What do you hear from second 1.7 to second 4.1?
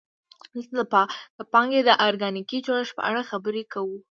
د ارګانیکي جوړښت په اړه خبرې کوو